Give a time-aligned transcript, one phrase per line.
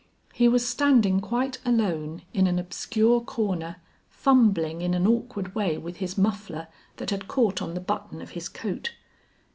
[0.33, 3.75] He was standing quite alone in an obscure corner,
[4.09, 8.31] fumbling in an awkward way with his muffler that had caught on the button of
[8.31, 8.93] his coat.